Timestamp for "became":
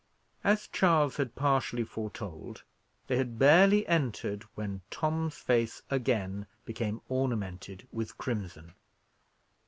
6.65-7.01